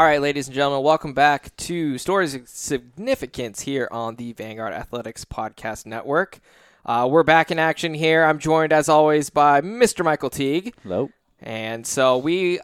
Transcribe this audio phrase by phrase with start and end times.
[0.00, 4.72] All right, ladies and gentlemen, welcome back to Stories of Significance here on the Vanguard
[4.72, 6.40] Athletics Podcast Network.
[6.86, 8.24] Uh, we're back in action here.
[8.24, 10.02] I'm joined, as always, by Mr.
[10.02, 10.72] Michael Teague.
[10.82, 11.10] Hello.
[11.40, 12.60] And so we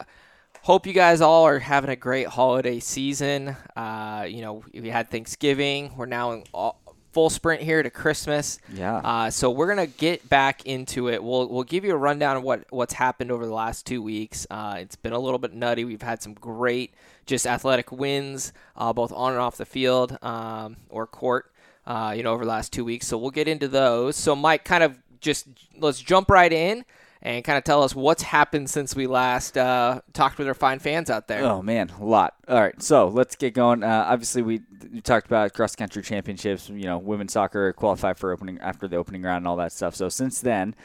[0.63, 3.55] hope you guys all are having a great holiday season.
[3.75, 5.95] Uh, you know, we had Thanksgiving.
[5.95, 8.57] We're now in all, full sprint here to Christmas.
[8.73, 8.97] Yeah.
[8.97, 11.23] Uh, so we're gonna get back into it.
[11.23, 14.45] We'll we'll give you a rundown of what what's happened over the last two weeks.
[14.49, 15.83] Uh, it's been a little bit nutty.
[15.83, 16.93] We've had some great
[17.27, 21.51] just athletic wins, uh, both on and off the field um, or court.
[21.85, 23.07] Uh, you know, over the last two weeks.
[23.07, 24.17] So we'll get into those.
[24.17, 25.47] So Mike, kind of just
[25.79, 26.83] let's jump right in
[27.21, 30.79] and kind of tell us what's happened since we last uh, talked with our fine
[30.79, 31.43] fans out there.
[31.43, 32.35] Oh man, a lot.
[32.47, 33.83] All right, so let's get going.
[33.83, 36.69] Uh, obviously, we, we talked about cross country championships.
[36.69, 39.95] You know, women's soccer qualified for opening after the opening round and all that stuff.
[39.95, 40.75] So since then,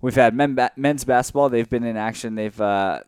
[0.00, 1.48] we've had men ba- men's basketball.
[1.48, 2.34] They've been in action.
[2.34, 3.00] They've uh,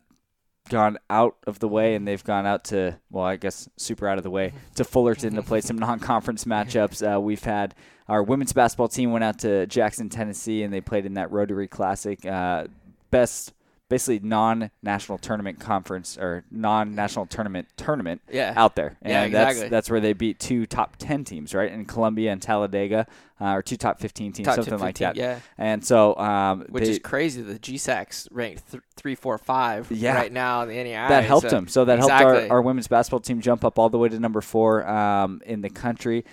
[0.69, 4.19] gone out of the way and they've gone out to well i guess super out
[4.19, 7.17] of the way to fullerton to play some non-conference matchups.
[7.17, 7.75] Uh, we've had
[8.09, 11.69] our women's basketball team went out to jackson tennessee and they played in that rotary
[11.69, 12.25] classic.
[12.27, 12.67] Uh,
[13.11, 13.54] best
[13.91, 18.53] basically non-national tournament conference or non-national tournament tournament Yeah.
[18.57, 19.61] out there and Yeah, exactly.
[19.61, 23.07] that's that's where they beat two top 10 teams right in columbia and talladega
[23.41, 25.41] uh, or two top 15 teams Top something like that yeah.
[25.59, 27.43] and so um, Which they- is crazy.
[27.43, 30.15] The GSAC's ranked th- three, four, five Yeah.
[30.15, 31.09] right now in the NAIA.
[31.09, 31.69] that helped so, them.
[31.69, 32.33] So that exactly.
[32.37, 35.43] helped our, our women's basketball team jump up all the way to number four um,
[35.45, 36.25] in the country.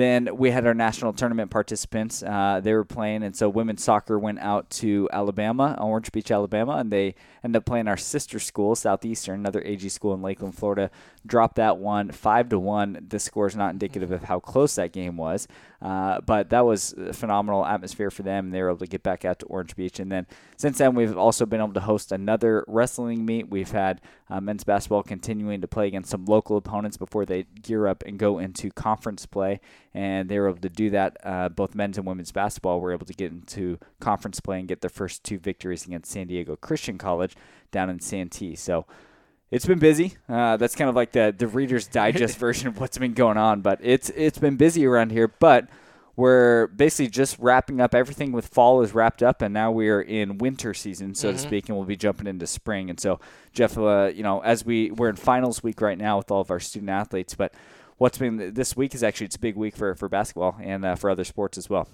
[0.00, 2.22] Then we had our national tournament participants.
[2.22, 6.76] Uh, they were playing, and so women's soccer went out to Alabama, Orange Beach, Alabama,
[6.76, 10.90] and they ended up playing our sister school, Southeastern, another AG school in Lakeland, Florida.
[11.26, 13.04] Dropped that one five to one.
[13.10, 15.46] The score is not indicative of how close that game was,
[15.82, 18.50] uh, but that was a phenomenal atmosphere for them.
[18.50, 21.16] They were able to get back out to Orange Beach, and then since then we've
[21.16, 23.48] also been able to host another wrestling meet.
[23.48, 27.86] We've had uh, men's basketball continuing to play against some local opponents before they gear
[27.86, 29.60] up and go into conference play,
[29.94, 31.16] and they were able to do that.
[31.24, 34.82] Uh, both men's and women's basketball were able to get into conference play and get
[34.82, 37.34] their first two victories against San Diego Christian College
[37.70, 38.54] down in Santee.
[38.54, 38.86] So.
[39.50, 40.16] It's been busy.
[40.28, 43.60] Uh, that's kind of like the the Reader's Digest version of what's been going on,
[43.60, 45.28] but it's it's been busy around here.
[45.28, 45.68] But
[46.16, 50.02] we're basically just wrapping up everything with fall is wrapped up, and now we are
[50.02, 52.90] in winter season, so to speak, and we'll be jumping into spring.
[52.90, 53.20] And so,
[53.52, 56.50] Jeff, uh, you know, as we we're in finals week right now with all of
[56.50, 57.54] our student athletes, but
[57.98, 60.94] what's been this week is actually it's a big week for for basketball and uh,
[60.94, 61.88] for other sports as well.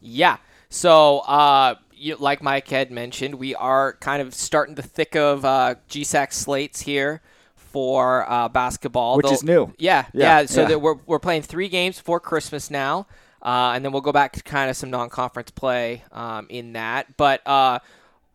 [0.00, 0.38] Yeah.
[0.68, 5.44] So, uh, you, like Mike had mentioned, we are kind of starting the thick of
[5.44, 7.20] uh, GSAC slates here
[7.54, 9.74] for uh, basketball, Which They'll- is new.
[9.78, 10.40] Yeah, yeah.
[10.40, 10.76] Yeah, so yeah.
[10.76, 13.06] We're we're playing three games for Christmas now,
[13.42, 17.16] uh, and then we'll go back to kind of some non-conference play um, in that.
[17.16, 17.46] But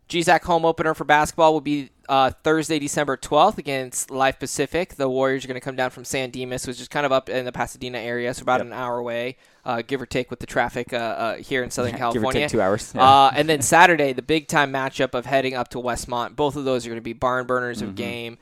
[0.09, 4.95] uh, GSAC home opener for basketball will be uh, Thursday, December 12th against Life Pacific.
[4.95, 7.29] The Warriors are going to come down from San Dimas, which is kind of up
[7.29, 8.67] in the Pasadena area, so about Yep.
[8.67, 11.97] an hour away, uh, give or take with the traffic uh, uh, here in Southern
[11.97, 12.31] California.
[12.31, 12.91] Give or take two hours.
[12.95, 13.01] Yeah.
[13.03, 16.35] Uh, and then Saturday, the big time matchup of heading up to Westmont.
[16.35, 17.89] Both of those are going to be barn burners Mm-hmm.
[17.89, 18.37] of game.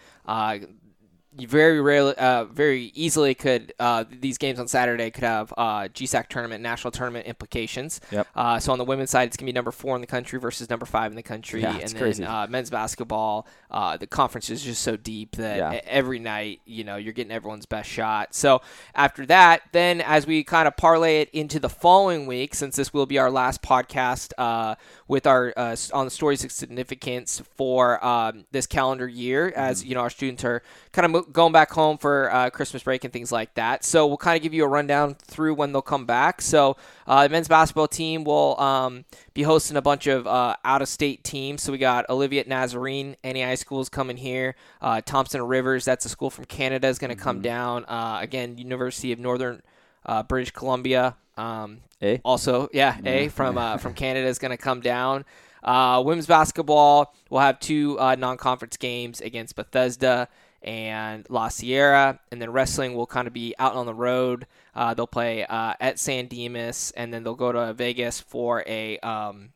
[1.36, 5.88] You very rarely, uh, very easily could uh, these games on Saturday could have uh,
[5.88, 8.02] GSAC tournament, national tournament implications.
[8.12, 8.28] Yep.
[8.36, 10.70] Uh, so on the women's side, it's gonna be number four in the country versus
[10.70, 12.24] number five in the country, Yeah, and then crazy.
[12.24, 15.82] Uh, men's basketball, uh, the conference is just so deep that Yeah.
[15.86, 18.36] every night, you know, you're getting everyone's best shot.
[18.36, 18.62] So
[18.94, 22.94] after that, then as we kind of parlay it into the following week, since this
[22.94, 24.76] will be our last podcast uh,
[25.08, 29.96] with our uh, on the stories of significance for um, this calendar year, as you
[29.96, 30.62] know, our students are
[30.92, 33.84] kind of mo- going back home for uh, Christmas break and things like that.
[33.84, 36.42] So we'll kind of give you a rundown through when they'll come back.
[36.42, 41.24] So uh, the men's basketball team will um, be hosting a bunch of uh, out-of-state
[41.24, 41.62] teams.
[41.62, 44.56] So we got Olivet Nazarene, NAIA schools coming here.
[44.82, 47.86] Uh, Thompson Rivers, that's a school from Canada, is going to come down.
[47.86, 49.62] Uh, again, University of Northern
[50.06, 51.16] uh, British Columbia.
[51.38, 52.18] Um, Eh?
[52.26, 55.26] also, yeah, A from uh, from Canada is going to come down.
[55.64, 60.28] Uh, women's basketball will have two uh, non-conference games against Bethesda
[60.64, 64.48] and La Sierra, and then wrestling will kind of be out on the road.
[64.76, 68.98] Uh, they'll play uh, at San Dimas, and then they'll go to Vegas for a.
[69.00, 69.50] Um,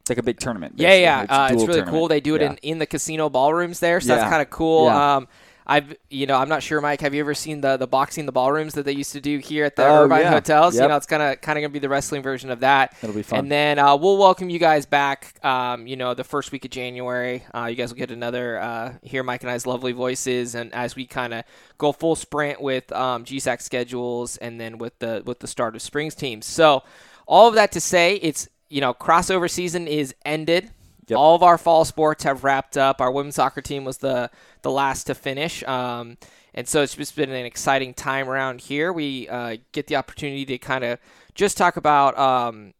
[0.00, 0.74] It's like a big tournament.
[0.76, 1.02] yeah, basically.
[1.02, 1.90] yeah, a uh, it's really tournament.
[1.90, 2.08] cool.
[2.08, 2.50] They do it Yeah.
[2.50, 4.18] in, in the casino ballrooms there, so Yeah.
[4.20, 4.86] that's kind of cool.
[4.86, 5.16] Yeah.
[5.16, 5.28] Um,
[5.70, 7.02] I've, you know, I'm not sure, Mike.
[7.02, 9.66] Have you ever seen the the boxing the ballrooms that they used to do here
[9.66, 10.30] at the Oh, Irvine yeah.
[10.30, 10.74] hotels?
[10.74, 12.94] You know, it's kind of kind of gonna be the wrestling version of that.
[13.02, 13.40] That'll be fun.
[13.40, 15.34] And then uh, we'll welcome you guys back.
[15.44, 18.94] Um, you know, the first week of January, uh, you guys will get another uh,
[19.02, 21.44] hear Mike and I's lovely voices, and as we kind of
[21.76, 25.82] go full sprint with um, GSAC schedules, and then with the with the start of
[25.82, 26.46] Springs teams.
[26.46, 26.82] So,
[27.26, 30.70] all of that to say, it's you know crossover season is ended.
[31.08, 31.18] Yep.
[31.18, 33.00] All of our fall sports have wrapped up.
[33.00, 34.30] Our women's soccer team was the
[34.62, 35.62] the last to finish.
[35.64, 36.18] Um,
[36.54, 38.92] and so it's just been an exciting time around here.
[38.92, 40.98] We uh, get the opportunity to kind of
[41.34, 42.74] just talk about um,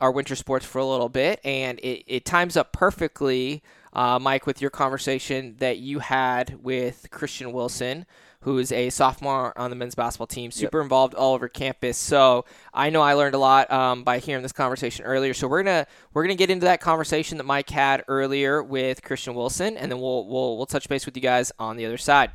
[0.00, 3.62] our winter sports for a little bit, and it, it times up perfectly,
[3.92, 8.06] uh, Mike, with your conversation that you had with Christian Wilson,
[8.42, 11.98] who is a sophomore on the men's basketball team, super involved all over campus.
[11.98, 15.34] So I know I learned a lot um, by hearing this conversation earlier.
[15.34, 19.34] So we're gonna we're gonna get into that conversation that Mike had earlier with Christian
[19.34, 22.30] Wilson, and then we'll we'll we'll touch base with you guys on the other side.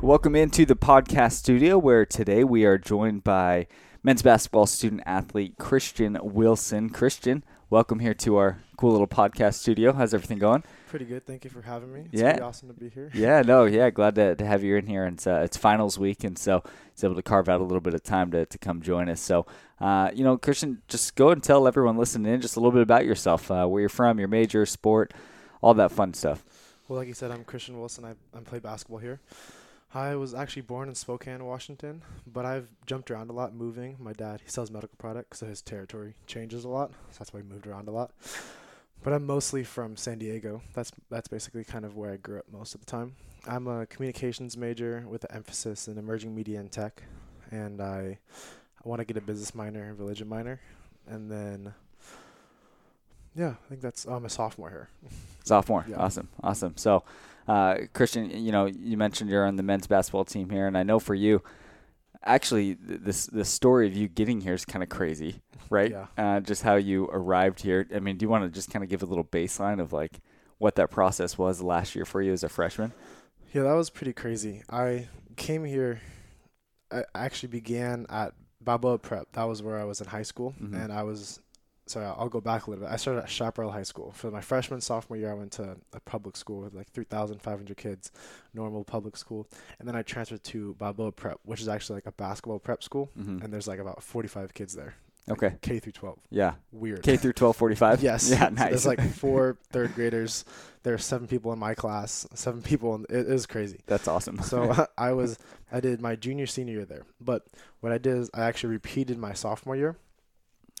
[0.00, 3.66] Welcome into the podcast studio where today we are joined by
[4.04, 6.90] men's basketball student athlete Christian Wilson.
[6.90, 9.92] Christian, welcome here to our cool little podcast studio.
[9.92, 10.62] How's everything going?
[10.88, 11.26] Pretty good.
[11.26, 12.04] Thank you for having me.
[12.12, 12.30] It's Yeah.
[12.32, 13.10] pretty awesome to be here.
[13.12, 15.04] Yeah, no, yeah, glad to, to have you in here.
[15.04, 16.62] And it's, uh, it's finals week, and so
[16.92, 19.20] it's able to carve out a little bit of time to, to come join us.
[19.20, 19.46] So,
[19.80, 22.82] uh, you know, Christian, just go and tell everyone listening in just a little bit
[22.82, 25.12] about yourself, uh, where you're from, your major, sport,
[25.60, 26.44] all that fun stuff.
[26.88, 28.04] Well, like you said, I'm Christian Wilson.
[28.04, 29.20] I, I play basketball here.
[29.94, 33.96] I was actually born in Spokane, Washington, but I've jumped around a lot moving.
[33.98, 36.90] My dad, he sells medical products, so his territory changes a lot.
[37.10, 38.12] So that's why he moved around a lot.
[39.02, 40.60] But I'm mostly from San Diego.
[40.74, 43.14] That's that's basically kind of where I grew up most of the time.
[43.46, 47.02] I'm a communications major with an emphasis in emerging media and tech,
[47.50, 48.18] and I
[48.84, 50.60] I want to get a business minor and religion minor,
[51.06, 51.72] and then
[53.38, 54.04] yeah, I think that's.
[54.06, 54.88] Oh, I'm a sophomore here.
[55.44, 55.84] Sophomore.
[55.88, 55.96] Yeah.
[55.96, 56.28] Awesome.
[56.42, 56.76] Awesome.
[56.76, 57.04] So,
[57.48, 60.82] uh, Christian, you know, you mentioned you're on the men's basketball team here, and I
[60.82, 61.42] know for you,
[62.24, 65.40] actually, this the story of you getting here is kind of crazy,
[65.70, 65.90] right?
[65.90, 66.06] Yeah.
[66.16, 67.86] Uh, just how you arrived here.
[67.94, 70.20] I mean, do you want to just kind of give a little baseline of like
[70.58, 72.92] what that process was last year for you as a freshman?
[73.52, 74.62] Yeah, that was pretty crazy.
[74.68, 76.00] I came here.
[76.92, 79.28] I actually began at Balboa Prep.
[79.32, 80.74] That was where I was in high school, Mhm.
[80.84, 81.40] and I was.
[81.88, 82.92] Sorry, I'll go back a little bit.
[82.92, 84.12] I started at Chaparral High School.
[84.12, 88.12] For my freshman, sophomore year, I went to a public school with like 3,500 kids,
[88.54, 89.46] normal public school.
[89.78, 93.10] And then I transferred to Balboa Prep, which is actually like a basketball prep school.
[93.18, 93.42] Mm-hmm.
[93.42, 94.94] And there's like about 45 kids there.
[95.30, 95.56] Okay.
[95.60, 96.18] K through 12.
[96.30, 96.54] Yeah.
[96.72, 97.02] Weird.
[97.02, 98.02] K through twelve forty five.
[98.02, 98.30] Yes.
[98.30, 98.48] Yeah.
[98.48, 98.68] So Nice.
[98.70, 100.46] there's like four third graders.
[100.84, 102.26] There are seven people in my class.
[102.34, 102.94] Seven people.
[102.94, 103.80] In, it is crazy.
[103.86, 104.40] That's awesome.
[104.40, 105.38] So I was
[105.70, 107.02] I did my junior senior year there.
[107.20, 107.46] But
[107.80, 109.96] what I did is I actually repeated my sophomore year.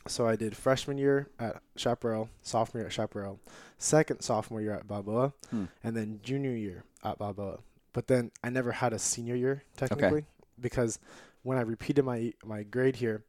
[0.08, 3.38] So I did freshman year at Chaparral, sophomore year at Chaparral,
[3.78, 5.64] second sophomore year at Balboa, Hmm.
[5.84, 7.58] and then junior year at Balboa.
[7.92, 10.24] But then I never had a senior year technically
[10.60, 10.98] because
[11.42, 13.24] when I repeated my my grade here,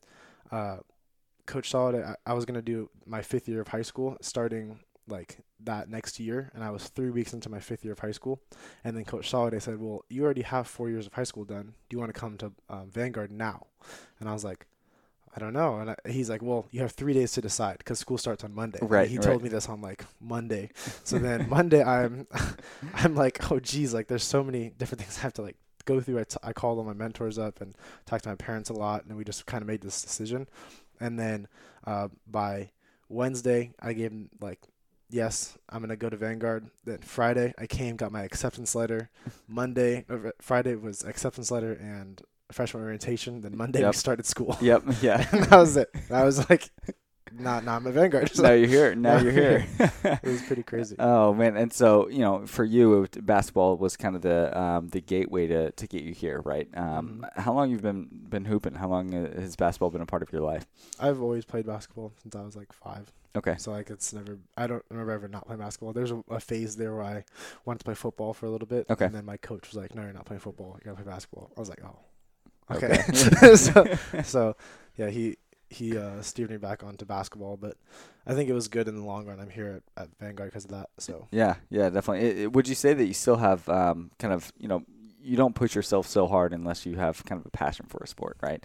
[0.52, 0.78] uh,
[1.46, 5.40] Coach Solid, I, I was gonna do my fifth year of high school starting like
[5.62, 8.42] that next year, and I was three weeks into my fifth year of high school,
[8.84, 11.74] and then Coach Soliday said, "Well, you already have four years of high school done.
[11.90, 13.68] Do you want to come to um, Vanguard now?"
[14.20, 14.68] And I was like,
[15.36, 18.00] "I don't know." And I, he's like, "Well, you have three days to decide because
[18.00, 19.24] school starts on Monday." And Right, He right.
[19.26, 20.70] told me this on like Monday.
[21.04, 22.28] So then Monday, I'm,
[22.94, 25.56] I'm like, "Oh, geez, like there's so many different things I have to like."
[25.86, 27.74] go through I, t- I called all my mentors up and
[28.06, 30.48] talked to my parents a lot and we just kind of made this decision
[31.00, 31.48] and then
[31.88, 32.70] uh, by
[33.08, 34.60] wednesday i gave him like
[35.10, 39.10] yes i'm gonna go to vanguard then friday i came got my acceptance letter
[39.48, 43.90] monday uh, friday was acceptance letter and freshman orientation then monday Yep.
[43.94, 44.84] we started school yep.
[45.01, 45.25] Yeah.
[45.31, 46.69] and that was it i was like
[47.31, 48.95] not i'm at vanguard so now you're here.
[48.95, 49.68] Now Now you're here.
[50.04, 53.95] it was pretty crazy Oh man, and so you know, for you, it, basketball was
[53.95, 56.68] kind of the um, the gateway to, to get you here, right?
[56.74, 57.40] Um, Mm-hmm.
[57.42, 58.74] How long you've been been hooping?
[58.74, 60.66] How long uh, has basketball been a part of your life?
[61.00, 64.66] i've always played basketball since i was like five Okay, So like it's never I
[64.66, 65.94] don't remember ever not playing basketball.
[65.94, 67.24] There's a, a phase there where I
[67.64, 68.88] wanted to play football for a little bit.
[68.90, 69.06] Okay.
[69.06, 71.52] And then my coach was like, No, you're not playing football, you gotta play basketball.
[71.56, 71.95] I was like, Oh.
[72.71, 73.04] Okay.
[73.09, 73.56] Okay.
[73.56, 74.56] so so
[74.97, 75.38] yeah, he
[75.69, 77.78] he uh, steered me back onto basketball, but
[78.26, 79.40] I think it was good in the long run.
[79.40, 80.90] I'm here at, at Vanguard because of that.
[80.97, 82.28] So yeah, yeah, definitely.
[82.30, 84.83] It, it- would you say that you still have um, kind of you know
[85.21, 88.07] you don't push yourself so hard unless you have kind of a passion for a
[88.07, 88.64] sport, right?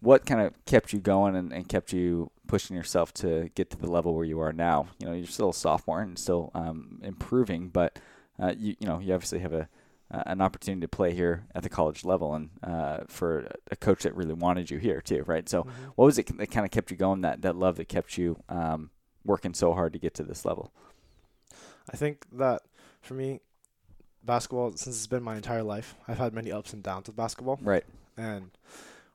[0.00, 3.78] What kind of kept you going and, and kept you pushing yourself to get to
[3.78, 4.88] the level where you are now?
[4.98, 7.98] You know, you're still a sophomore and still um, improving, but
[8.38, 9.68] uh, you you know you obviously have a
[10.10, 14.02] uh, an opportunity to play here at the college level, and uh, for a coach
[14.04, 15.48] that really wanted you here too, right?
[15.48, 15.70] So, Mhm.
[15.96, 17.22] what was it that kind of kept you going?
[17.22, 18.90] That that love that kept you um,
[19.24, 20.72] working so hard to get to this level?
[21.90, 22.62] I think that
[23.00, 23.40] for me,
[24.24, 27.58] basketball since it's been my entire life, I've had many ups and downs with basketball.
[27.62, 27.84] Right.
[28.16, 28.50] And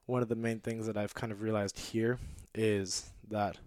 [0.06, 2.18] one of the main things that I've kind of realized here
[2.54, 3.58] is that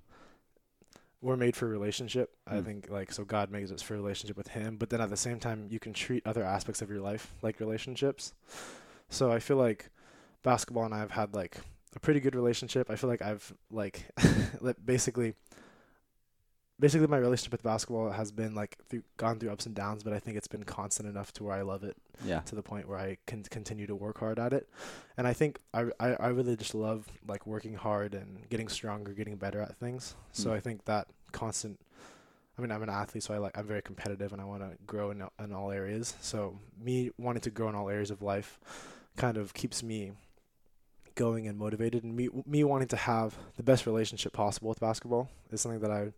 [1.25, 2.37] we're made for relationship.
[2.47, 2.64] I Mm.
[2.66, 5.40] think like so God makes us for relationship with him, but then at the same
[5.40, 8.35] time you can treat other aspects of your life like relationships.
[9.09, 9.88] So I feel like
[10.43, 11.57] basketball and I have had like
[11.97, 12.90] a pretty good relationship.
[12.90, 14.04] I feel like I've like,
[14.85, 15.35] basically
[16.81, 20.12] basically my relationship with basketball has been like through, gone through ups and downs, but
[20.12, 22.40] I think it's been constant enough to where I love it Yeah.
[22.40, 24.69] to the point where I can continue to work hard at it.
[25.16, 29.12] And I think I, I, I really just love like working hard and getting stronger,
[29.12, 30.14] getting better at things.
[30.33, 30.54] So Mm.
[30.54, 31.78] I think that constant.
[32.57, 34.76] I mean, I'm an athlete, so I like I'm very competitive and I want to
[34.87, 36.14] grow in in all areas.
[36.21, 38.61] So me wanting to grow in all areas of life,
[39.16, 40.12] kind of keeps me
[41.16, 45.28] going and motivated, and me me wanting to have the best relationship possible with basketball
[45.50, 46.12] is something that I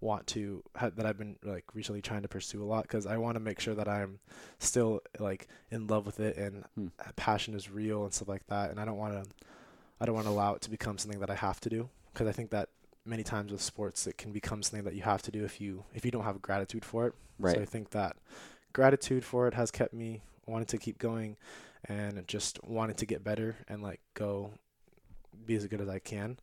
[0.00, 3.16] want to ha- that I've been like recently trying to pursue a lot because I
[3.16, 4.18] want to make sure that I'm
[4.58, 6.88] still like in love with it and Hmm.
[7.16, 9.30] passion is real and stuff like that and I don't want to
[10.00, 12.28] I don't want to allow it to become something that I have to do because
[12.28, 12.68] I think that
[13.06, 15.84] many times with sports it can become something that you have to do if you
[15.94, 17.54] if you don't have gratitude for it Right.
[17.56, 18.16] so I think that
[18.74, 21.36] gratitude for it has kept me wanting to keep going
[21.88, 24.50] and just wanting to get better and like go
[25.46, 26.38] be as good as I can.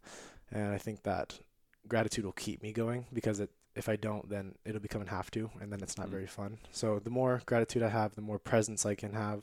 [0.52, 1.40] And I think that
[1.88, 5.32] gratitude will keep me going because it, if I don't, then it'll become an have
[5.32, 6.12] to, and then it's not Mm.
[6.12, 6.58] very fun.
[6.72, 9.42] So the more gratitude I have, the more presence I can have,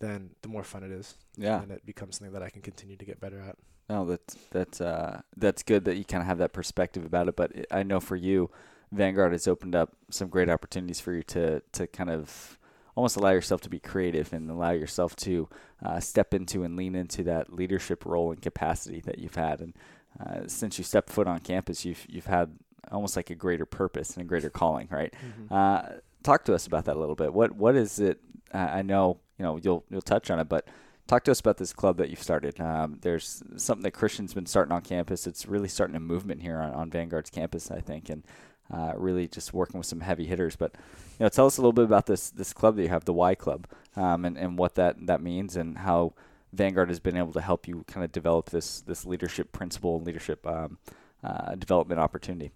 [0.00, 1.62] then the more fun it is, yeah.
[1.62, 3.56] and it becomes something that I can continue to get better at.
[3.88, 7.36] No, that's that's uh, that's good that you kind of have that perspective about it.
[7.36, 8.50] But it- I know for you,
[8.92, 12.58] Vanguard has opened up some great opportunities for you to to kind of
[12.96, 15.48] almost allow yourself to be creative and allow yourself to
[15.84, 19.60] uh, step into and lean into that leadership role and capacity that you've had.
[19.60, 19.72] And
[20.20, 22.56] uh, since you stepped foot on campus, you've you've had
[22.90, 25.12] almost like a greater purpose and a greater calling, right?
[25.50, 25.82] Uh,
[26.22, 27.32] talk to us about that a little bit.
[27.32, 28.20] What what is it?
[28.52, 30.66] Uh, I know you know you'll you'll touch on it, but
[31.06, 32.60] talk to us about this club that you've started.
[32.60, 35.26] Um, there's something that Christian's been starting on campus.
[35.26, 38.24] It's really starting a movement here on, on Vanguard's campus, I think, and
[38.72, 40.56] uh, really just working with some heavy hitters.
[40.56, 40.74] But
[41.18, 43.12] you know, tell us a little bit about this this club that you have, the
[43.12, 46.14] Y Club, um, and and what that that means and how
[46.52, 50.06] Vanguard has been able to help you kind of develop this this leadership principle and
[50.06, 50.78] leadership um,
[51.22, 52.52] uh, development opportunity.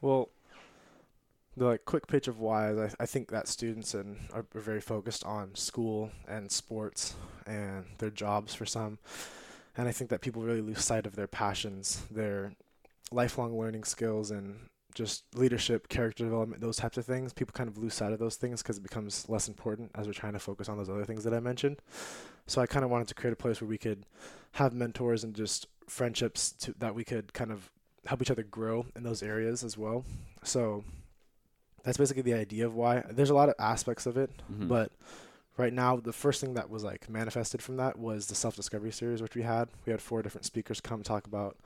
[0.00, 0.30] Well,
[1.56, 4.60] the like quick pitch of why is I, I think that students and are, are
[4.60, 7.14] very focused on school and sports
[7.46, 8.98] and their jobs for some,
[9.76, 12.54] and I think that people really lose sight of their passions, their
[13.12, 14.56] lifelong learning skills, and
[14.94, 17.32] just leadership, character development, those types of things.
[17.32, 20.12] People kind of lose sight of those things because it becomes less important as we're
[20.12, 21.78] trying to focus on those other things that I mentioned.
[22.46, 24.06] So I kind of wanted to create a place where we could
[24.52, 27.70] have mentors and just friendships to, that we could kind of
[28.06, 30.04] help each other grow in those areas as well.
[30.42, 30.84] So
[31.82, 33.02] that's basically the idea of why.
[33.10, 34.68] There's a lot of aspects of it, Mhm.
[34.68, 34.92] but
[35.56, 38.92] right now the first thing that was like manifested from that was the self discovery
[38.92, 39.68] series which we had.
[39.86, 41.56] We had four different speakers come talk about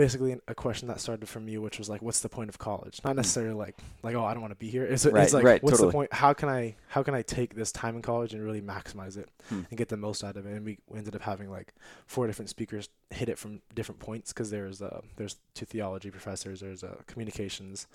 [0.00, 3.00] basically a question that started from you which was like what's the point of college
[3.04, 5.04] not necessarily like like oh i don't want to be here it's.
[5.04, 5.88] Right, it's like right, what's totally.
[5.88, 8.62] the point how can i how can i take this time in college and really
[8.62, 9.62] maximize it Hmm.
[9.68, 11.74] and get the most out of it and we, we ended up having like
[12.06, 16.60] four different speakers hit it from different points because there's uh there's two theology professors
[16.60, 17.86] there's uh, communications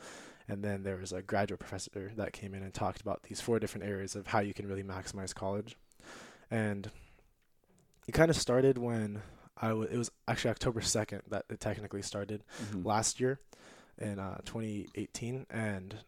[0.48, 3.58] and then there was a graduate professor that came in and talked about these four
[3.60, 5.76] different areas of how you can really maximize college
[6.52, 6.92] and
[8.08, 9.22] it kind of started when
[9.58, 12.86] I w- it was actually October 2nd that it technically started Mhm.
[12.86, 13.40] last year
[13.98, 16.04] in uh, 2018 and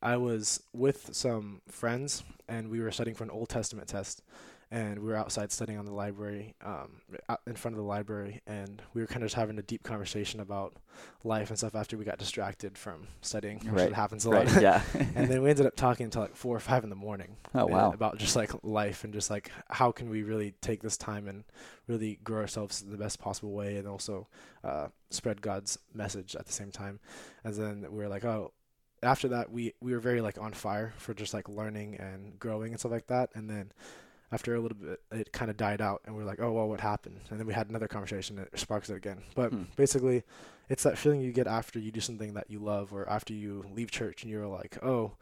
[0.00, 4.22] I was with some friends and we were studying for an Old Testament test
[4.72, 7.02] and we were outside studying on the library um,
[7.46, 10.40] in front of the library and we were kind of just having a deep conversation
[10.40, 10.74] about
[11.24, 14.48] life and stuff after we got distracted from studying which Right, happens a Right.
[14.50, 14.82] lot Yeah.
[15.14, 17.66] and then we ended up talking until like four or five in the morning oh
[17.66, 17.92] wow.
[17.92, 21.44] about just like life and just like how can we really take this time and
[21.86, 24.26] really grow ourselves in the best possible way and also
[24.64, 26.98] uh, spread God's message at the same time.
[27.44, 28.52] And then we were like, oh,
[29.02, 32.70] after that we we were very like on fire for just like learning and growing
[32.72, 33.30] and stuff like that.
[33.34, 33.72] And then
[34.32, 36.68] after a little bit, it kind of died out, and we are like, oh well,
[36.68, 37.20] what happened?
[37.30, 39.22] And then we had another conversation that sparks it again.
[39.34, 39.64] But Hmm.
[39.76, 40.24] basically,
[40.68, 43.64] it's that feeling you get after you do something that you love, or after you
[43.72, 45.12] leave church and you're like, oh,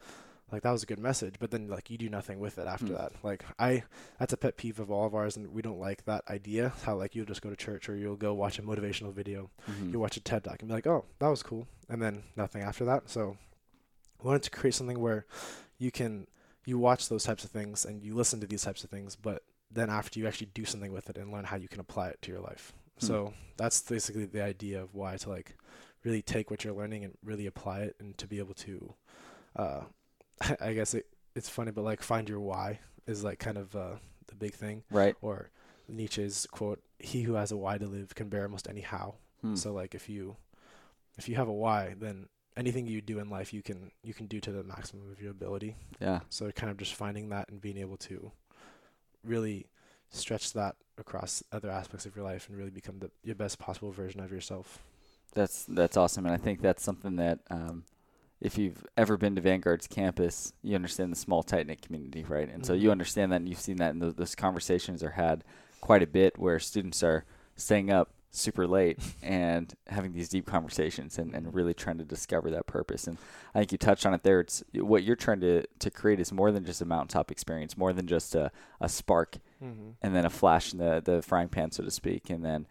[0.51, 2.87] like that was a good message, but then like you do nothing with it after
[2.87, 2.93] Hmm.
[2.95, 3.11] that.
[3.23, 3.83] Like I,
[4.19, 6.73] that's a pet peeve of all of ours, and we don't like that idea.
[6.83, 9.91] How like you'll just go to church or you'll go watch a motivational video, Mhm.
[9.93, 12.61] you watch a TED talk and be like, oh, that was cool, and then nothing
[12.63, 13.09] after that.
[13.09, 13.37] So,
[14.23, 15.25] I wanted to create something where
[15.79, 16.27] you can
[16.65, 19.43] you watch those types of things and you listen to these types of things, but
[19.71, 22.21] then after you actually do something with it and learn how you can apply it
[22.21, 22.73] to your life.
[22.99, 23.05] Hmm.
[23.05, 25.55] So that's basically the idea of why to like
[26.03, 28.93] really take what you're learning and really apply it and to be able to
[29.55, 29.81] uh
[30.59, 33.95] I guess it, it's funny but like find your why is like kind of uh
[34.27, 35.15] the big thing Right.
[35.21, 35.49] or
[35.87, 39.55] Nietzsche's quote he who has a why to live can bear almost any how Hmm.
[39.55, 40.35] so like if you
[41.17, 42.27] if you have a why then
[42.57, 45.31] anything you do in life you can you can do to the maximum of your
[45.31, 46.19] ability Yeah.
[46.29, 48.31] so kind of just finding that and being able to
[49.23, 49.67] really
[50.09, 53.91] stretch that across other aspects of your life and really become the your best possible
[53.91, 54.79] version of yourself
[55.33, 57.85] That's that's awesome, and I think that's something that um,
[58.41, 62.49] if you've ever been to Vanguard's campus, you understand the small, tight knit community, right?
[62.49, 62.63] And mm-hmm.
[62.63, 62.91] so you mm-hmm.
[62.91, 65.43] understand that, and you've seen that, and those conversations are had
[65.79, 67.23] quite a bit where students are
[67.55, 72.49] staying up super late and having these deep conversations and, and really trying to discover
[72.49, 73.05] that purpose.
[73.05, 73.17] And
[73.53, 74.39] I think you touched on it there.
[74.39, 77.91] It's what you're trying to, to create is more than just a mountaintop experience, more
[77.91, 79.91] than just a, a spark mm-hmm.
[80.01, 82.29] and then a flash in the, the frying pan, so to speak.
[82.29, 82.67] And then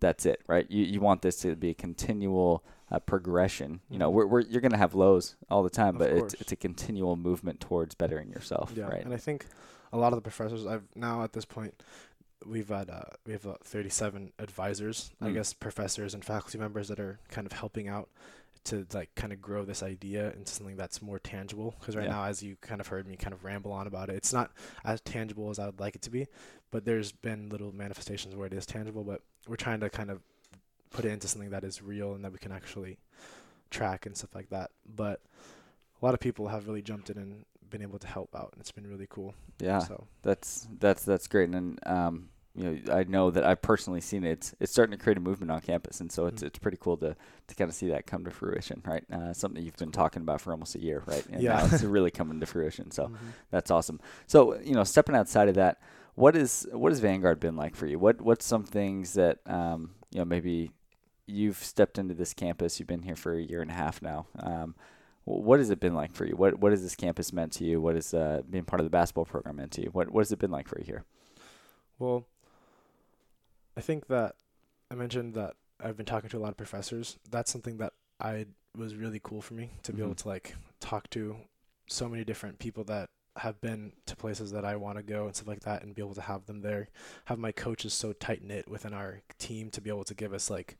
[0.00, 0.68] that's it, right?
[0.68, 3.80] You, you want this to be a continual uh, progression.
[3.88, 4.16] You know, mm-hmm.
[4.16, 6.56] we're, we're, you're going to have lows all the time, of but it's, it's a
[6.56, 8.86] continual movement towards bettering yourself, yeah.
[8.86, 9.04] right?
[9.04, 9.46] And I think
[9.92, 11.80] a lot of the professors I've now at this point
[12.46, 15.26] we've had uh, we have uh, 37 advisors, mm.
[15.26, 15.36] I hmm.
[15.36, 18.08] guess professors and faculty members that are kind of helping out
[18.64, 21.74] to like kind of grow this idea into something that's more tangible.
[21.78, 22.12] Because right yeah.
[22.12, 24.52] now, as you kind of heard me kind of ramble on about it, it's not
[24.84, 26.26] as tangible as I would like it to be.
[26.70, 29.04] But there's been little manifestations where it is tangible.
[29.04, 30.22] But we're trying to kind of
[30.90, 32.98] put it into something that is real and that we can actually
[33.70, 34.70] track and stuff like that.
[34.86, 35.20] But
[36.00, 38.60] a lot of people have really jumped in and been able to help out, and
[38.60, 39.34] it's been really cool.
[39.58, 44.00] Yeah, so that's that's that's great, and um, you know, I know that I've personally
[44.00, 44.30] seen it.
[44.30, 46.46] It's, it's starting to create a movement on campus, and so it's mm-hmm.
[46.46, 47.16] it's pretty cool to
[47.48, 49.02] to kind of see that come to fruition, right?
[49.12, 51.26] Uh, something you've been talking about for almost a year, right?
[51.32, 52.92] And yeah, now it's really coming to fruition.
[52.92, 53.26] So mm-hmm.
[53.50, 54.00] that's awesome.
[54.28, 55.80] So you know, stepping outside of that,
[56.14, 57.98] what is what has Vanguard been like for you?
[57.98, 60.70] What what's some things that um, you know maybe
[61.26, 62.78] you've stepped into this campus?
[62.78, 64.26] You've been here for a year and a half now.
[64.38, 64.76] Um,
[65.24, 66.36] what has it been like for you?
[66.36, 67.80] What what has this campus meant to you?
[67.80, 69.90] What has uh, being part of the basketball program meant to you?
[69.90, 71.04] What what has it been like for you here?
[71.98, 72.26] Well,
[73.76, 74.36] I think that
[74.90, 77.16] I mentioned that I've been talking to a lot of professors.
[77.30, 80.06] That's something that I was really cool for me to be mm-hmm.
[80.06, 81.36] able to like talk to
[81.86, 85.34] so many different people that have been to places that I want to go and
[85.34, 86.88] stuff like that and be able to have them there.
[87.26, 90.50] Have my coaches so tight knit within our team to be able to give us
[90.50, 90.76] like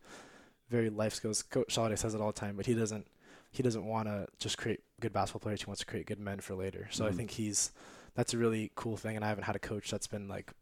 [0.70, 1.42] very life skills.
[1.42, 3.06] Coach Sade says it all the time, but he doesn't
[3.54, 5.60] he doesn't want to just create good basketball players.
[5.62, 6.88] He wants to create good men for later.
[6.90, 7.12] So mm-hmm.
[7.12, 7.70] I think he's
[8.16, 9.14] that's a really cool thing.
[9.14, 10.52] And I haven't had a coach that's been like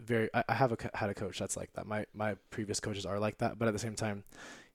[0.00, 1.86] very I, I have a, had a coach that's like that.
[1.86, 4.24] My my previous coaches are like that, but at the same time,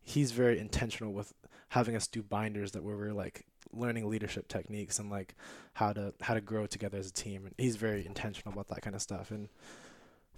[0.04, 1.34] he's very intentional with
[1.70, 5.34] having us do binders that where we're like learning leadership techniques and like
[5.74, 7.48] how to how to grow together as a team.
[7.48, 9.32] And he's very intentional about that kind of stuff.
[9.32, 9.50] And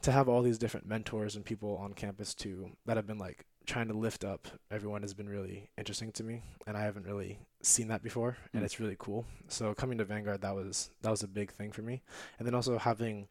[0.03, 3.45] to have all these different mentors and people on campus too that have been like
[3.65, 7.39] trying to lift up everyone has been really interesting to me and I haven't really
[7.61, 8.65] seen that before and mm.
[8.65, 9.25] it's really cool.
[9.47, 12.01] So coming to Vanguard that was that was a big thing for me.
[12.39, 13.27] And then also having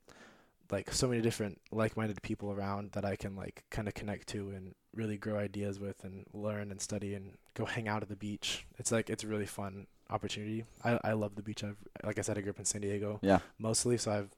[0.70, 4.51] like so many different like-minded people around that I can like kind of connect to
[4.51, 8.16] and really grow ideas with and learn and study and go hang out at the
[8.16, 8.66] beach.
[8.79, 10.64] It's like it's a really fun opportunity.
[10.85, 11.64] I I love the beach.
[11.64, 13.18] I've like I said I grew up in San Diego.
[13.23, 13.40] Yeah.
[13.59, 14.35] Mostly, so I've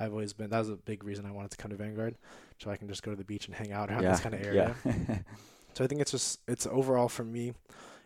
[0.00, 2.16] I've always been that was a big reason I wanted to come to Vanguard,
[2.58, 4.10] so I can just go to the beach and hang out around yeah.
[4.10, 4.74] this kind of area.
[4.84, 4.94] Yeah.
[5.74, 7.52] so I think it's just it's overall for me,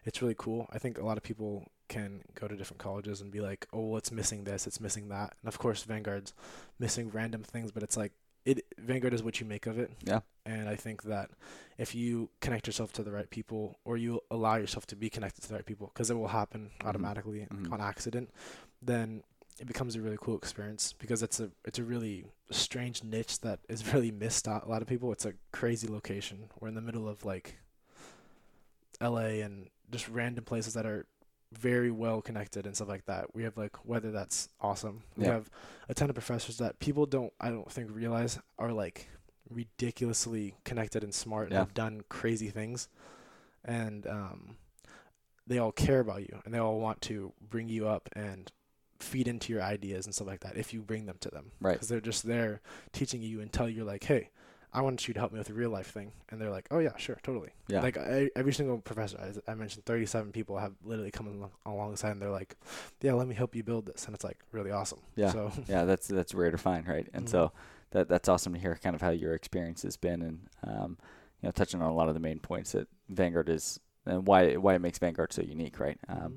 [0.05, 0.69] it's really cool.
[0.73, 3.81] I think a lot of people can go to different colleges and be like, oh,
[3.81, 5.35] well, it's missing this, it's missing that.
[5.43, 6.35] And of course, Vanguard's
[6.79, 8.13] missing random things, but it's like,
[8.45, 9.91] it Vanguard is what you make of it.
[10.05, 10.21] Yeah.
[10.45, 11.31] And I think that
[11.79, 15.41] if you connect yourself to the right people or you allow yourself to be connected
[15.43, 16.89] to the right people, because it will happen mm-hmm.
[16.89, 17.73] automatically mm-hmm.
[17.73, 18.31] on accident,
[18.83, 19.23] then
[19.61, 23.61] it becomes a really cool experience because it's a it's a really strange niche that
[23.69, 25.13] is really missed out a lot of people.
[25.13, 26.51] It's a crazy location.
[26.61, 27.59] We're in the middle of like
[29.01, 31.07] LA and just random places that are
[31.53, 33.35] very well connected and stuff like that.
[33.35, 35.05] We have like weather that's awesome.
[35.17, 35.49] We have
[35.89, 39.09] a ton of professors that people don't I don't think realize are like
[39.49, 41.59] ridiculously connected and smart yeah.
[41.59, 42.89] and have done crazy things.
[43.65, 44.57] And um
[45.47, 48.51] they all care about you and they all want to bring you up and
[48.99, 51.53] feed into your ideas and stuff like that if you bring them to them.
[51.61, 51.73] Right.
[51.73, 52.61] Because they're just there
[52.93, 54.31] teaching you until you're like, hey,
[54.75, 56.11] I want you to help me with a real life thing.
[56.29, 57.51] And they're like, oh, yeah, sure, totally.
[57.69, 57.81] Yeah.
[57.81, 62.11] Like I, every single professor, I, I, mentioned 37 people have literally come along, alongside
[62.11, 62.57] and they're like,
[63.01, 64.07] yeah, let me help you build this.
[64.07, 64.99] And it's like really awesome.
[65.15, 65.31] Yeah.
[65.31, 66.89] So yeah, that's, that's rare to find.
[66.89, 67.07] Right.
[67.15, 67.31] And mm-hmm.
[67.31, 67.53] so
[67.93, 70.99] that, that's awesome to hear kind of how your experience has been and, um,
[71.41, 74.55] you know, touching on a lot of the main points that Vanguard is and why,
[74.55, 75.79] why it makes Vanguard so unique.
[75.79, 75.99] Right.
[76.09, 76.37] Um, mm-hmm.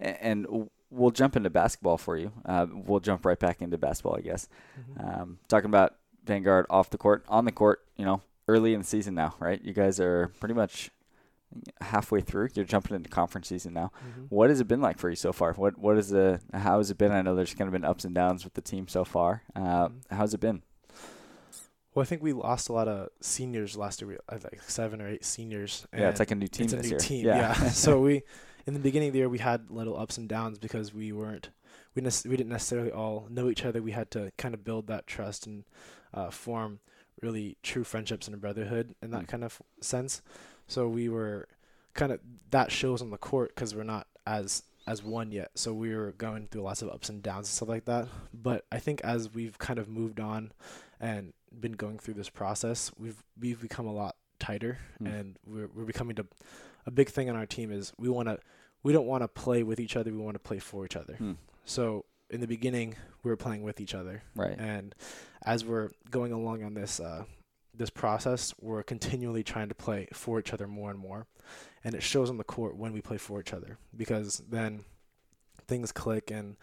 [0.00, 2.32] and, and we'll jump into basketball for you.
[2.44, 4.48] Uh, we'll jump right back into basketball, I guess.
[4.78, 5.20] Mm-hmm.
[5.20, 8.86] Um, talking about Vanguard off the court, on the court, you know, early in the
[8.86, 9.60] season now, right?
[9.62, 10.90] You guys are pretty much
[11.80, 12.48] halfway through.
[12.54, 13.92] You're jumping into conference season now.
[14.06, 14.22] Mm-hmm.
[14.28, 15.52] What has it been like for you so far?
[15.54, 17.12] What what is the how has it been?
[17.12, 19.42] I know there's kind of been ups and downs with the team so far.
[19.54, 20.14] Uh, mm-hmm.
[20.14, 20.62] How's it been?
[21.94, 24.08] Well, I think we lost a lot of seniors last year.
[24.08, 25.86] We like seven or eight seniors.
[25.92, 26.64] yeah, it's like a new team.
[26.64, 26.98] It's a new year.
[26.98, 27.26] team.
[27.26, 27.36] Yeah.
[27.38, 27.52] yeah.
[27.70, 28.22] so we,
[28.68, 31.48] in the beginning of the year, we had little ups and downs because we weren't,
[31.94, 33.80] we ne- we didn't necessarily all know each other.
[33.80, 35.64] We had to kind of build that trust and
[36.12, 36.80] uh, form
[37.22, 39.28] really true friendships and a brotherhood in that mm.
[39.28, 40.20] kind of sense.
[40.66, 41.48] So we were
[41.94, 45.50] kind of that shows on the court because we're not as as one yet.
[45.54, 48.06] So we were going through lots of ups and downs and stuff like that.
[48.34, 50.52] But I think as we've kind of moved on
[51.00, 55.20] and been going through this process, we've we've become a lot tighter, Mm.
[55.20, 56.26] and we're we're becoming a,
[56.84, 58.38] a big thing on our team is we want to
[58.82, 60.10] we don't want to play with each other.
[60.12, 61.14] We want to play for each other.
[61.14, 61.32] Hmm.
[61.64, 64.58] So in the beginning, we were playing with each other, Right.
[64.58, 64.94] and
[65.42, 67.24] as we're going along on this uh,
[67.74, 71.26] this process, we're continually trying to play for each other more and more,
[71.84, 74.84] and it shows on the court when we play for each other because then
[75.66, 76.56] things click and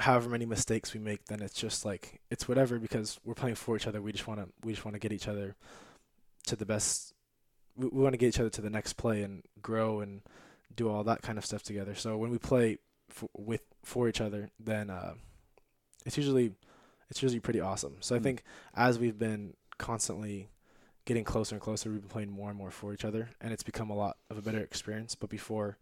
[0.00, 3.76] however many mistakes we make, then it's just like it's whatever because we're playing for
[3.76, 4.00] each other.
[4.02, 5.56] We just want to we just want to get each other
[6.46, 7.12] to the best.
[7.76, 10.22] We, we want to get each other to the next play and grow and
[10.74, 11.94] do all that kind of stuff together.
[11.94, 12.78] So when we play
[13.08, 15.14] for, with for each other, then uh,
[16.04, 16.52] it's usually
[17.10, 17.96] it's usually pretty awesome.
[18.00, 18.22] So I Mm.
[18.22, 18.42] think
[18.74, 20.50] as we've been constantly
[21.06, 23.62] getting closer and closer, we've been playing more and more for each other, and it's
[23.62, 25.14] become a lot of a better experience.
[25.14, 25.78] But before,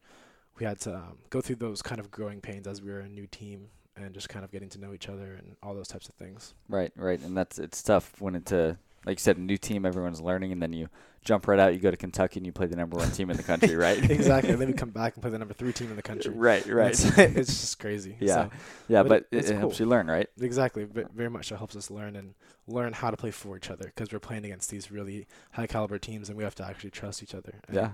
[0.58, 3.08] we had to um, go through those kind of growing pains as we were a
[3.08, 6.08] new team and just kind of getting to know each other and all those types
[6.08, 6.54] of things.
[6.68, 9.86] Right, right, and that's it's tough when it's a like you said, a new team,
[9.86, 10.88] everyone's learning, and then you
[11.24, 11.72] jump right out.
[11.74, 13.98] You go to Kentucky and you play the number one team in the country, right?
[14.10, 14.50] exactly.
[14.52, 16.32] and then we come back and play the number three team in the country.
[16.34, 16.90] right, right.
[16.90, 18.16] It's, it's just crazy.
[18.20, 18.34] Yeah.
[18.34, 18.50] So,
[18.88, 20.28] yeah, but but, it- it, it helps you learn, right?
[20.40, 20.84] exactly.
[20.84, 22.34] But Very much it helps us learn and
[22.66, 25.98] learn how to play for each other because we're playing against these really high caliber
[25.98, 27.54] teams and we have to actually trust each other.
[27.68, 27.90] And Yeah.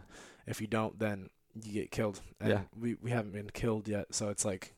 [0.47, 1.29] If you don't, then
[1.63, 2.21] you get killed.
[2.41, 2.61] And Yeah.
[2.79, 4.15] we, we haven't been killed yet.
[4.15, 4.75] So it's like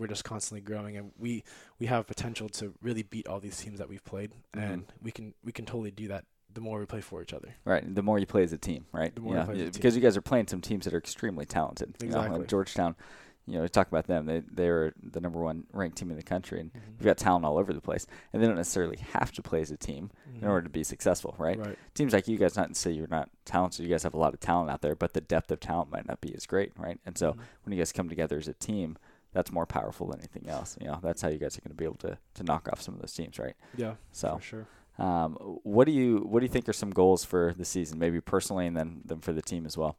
[0.00, 1.44] we're just constantly growing and we,
[1.78, 4.32] we have potential to really beat all these teams that we've played.
[4.56, 4.72] Mhm.
[4.72, 7.54] And we can we can totally do that the more we play for each other.
[7.64, 7.84] Right.
[7.94, 9.14] The more you play as a team, right?
[9.14, 9.78] The more yeah, you play as a yeah, team.
[9.78, 11.94] because you guys are playing some teams that are extremely talented.
[12.00, 12.46] You know, like Exactly.
[12.48, 12.96] Georgetown,
[13.46, 14.26] you know, talk about them.
[14.26, 16.80] They they are the number one ranked team in the country, and Mhm.
[16.98, 18.06] you've got talent all over the place.
[18.32, 20.48] And they don't necessarily have to play as a team in Mhm.
[20.48, 21.58] order to be successful, right?
[21.58, 21.78] Right.
[21.94, 24.32] Teams like you guys, not to say you're not talented, you guys have a lot
[24.34, 26.98] of talent out there, but the depth of talent might not be as great, right?
[27.06, 27.38] And so Mhm.
[27.64, 28.96] when you guys come together as a team,
[29.32, 30.76] that's more powerful than anything else.
[30.80, 32.80] You know, that's how you guys are going to be able to to knock off
[32.82, 33.54] some of those teams, right?
[33.76, 33.94] Yeah.
[34.12, 34.66] So, For sure.
[34.98, 38.20] um, what do you what do you think are some goals for the season, maybe
[38.20, 39.96] personally, and then then for the team as well?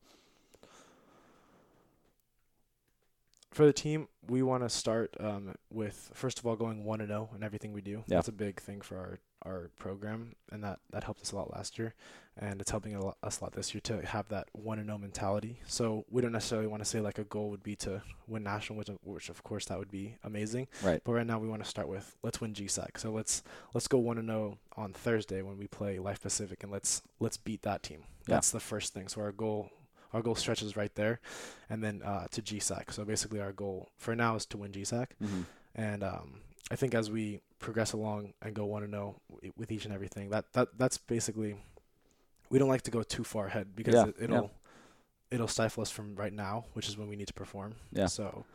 [3.51, 7.09] For the team, we want to start um, with first of all going one and
[7.09, 8.03] zero in everything we do.
[8.07, 8.17] Yeah.
[8.17, 11.51] That's a big thing for our, our program, and that that helped us a lot
[11.53, 11.93] last year,
[12.37, 14.87] and it's helping a lot, us a lot this year to have that one and
[14.87, 15.59] zero mentality.
[15.67, 18.77] So we don't necessarily want to say like a goal would be to win national,
[18.77, 20.67] which of, which of course that would be amazing.
[20.81, 21.01] Right.
[21.03, 22.97] But right now we want to start with let's win GSAC.
[22.99, 26.71] So let's let's go one and zero on Thursday when we play Life Pacific, and
[26.71, 28.03] let's let's beat that team.
[28.27, 28.35] Yeah.
[28.35, 29.09] That's the first thing.
[29.09, 29.71] So our goal
[30.13, 31.19] our goal stretches right there,
[31.69, 32.91] and then uh, to GSAC.
[32.93, 35.41] So basically our goal for now is to win GSAC, Mm-hmm.
[35.75, 39.15] and um, I think as we progress along and go one and zero
[39.57, 41.55] with each and everything, that that that's basically
[42.49, 44.51] we don't like to go too far ahead because Yeah, it, it'll
[45.31, 47.75] it'll stifle us from right now, which is when we need to perform.
[47.93, 48.07] Yeah.
[48.07, 48.45] So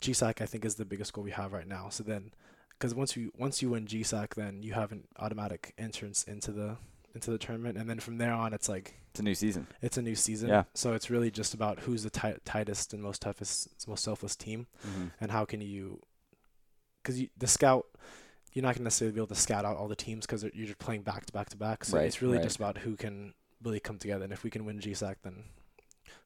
[0.00, 1.88] GSAC I think is the biggest goal we have right now.
[1.90, 2.32] So then,
[2.70, 6.76] because once you once you win GSAC, then you have an automatic entrance into the
[7.14, 9.66] into the tournament, and then from there on, it's like It's a new season.
[9.82, 10.48] it's a new season.
[10.48, 10.64] Yeah.
[10.74, 14.66] So it's really just about who's the ti- tightest and most toughest, most selfless team,
[14.86, 15.06] Mm-hmm.
[15.20, 16.00] and how can you,
[17.02, 17.86] because you the scout,
[18.52, 20.78] you're not gonna necessarily be able to scout out all the teams because you're just
[20.78, 21.84] playing back to back to back.
[21.84, 22.42] So Right, it's really right.
[22.44, 25.44] just about who can really come together, and if we can win GSAC, then